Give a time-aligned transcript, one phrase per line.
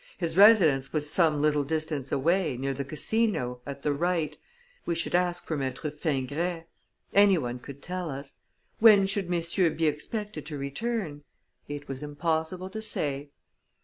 [0.17, 4.35] His residence was some little distance away, near the Casino, at the right
[4.83, 6.63] we should ask for Mâitre Fingret
[7.13, 8.39] anyone could tell us.
[8.79, 11.23] When should messieurs be expected to return?
[11.67, 13.29] It was impossible to say.